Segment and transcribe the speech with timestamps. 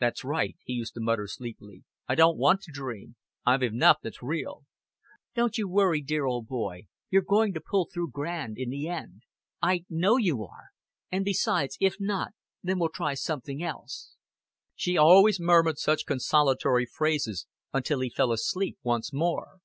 [0.00, 1.84] "That's right," he used to mutter sleepily.
[2.08, 3.14] "I don't want to dream.
[3.46, 4.64] I've enough that's real."
[5.36, 6.88] "Don't you worry, dear old boy.
[7.08, 9.22] You're going to pull through grand in the end.
[9.62, 10.70] I know you are.
[11.12, 12.32] Besides, if not
[12.64, 14.16] then we'll try something else."
[14.74, 19.60] She always murmured such consolatory phrases until he fell asleep once more.